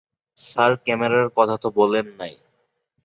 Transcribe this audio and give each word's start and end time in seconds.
Sir 0.37 0.71
ক্যামেরার 0.85 1.27
কথা 1.37 1.55
তো 1.57 1.67
বলেন 1.71 2.05
নাই। 2.19 2.33